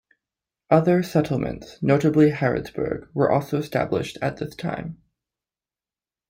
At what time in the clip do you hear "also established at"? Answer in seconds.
3.31-4.37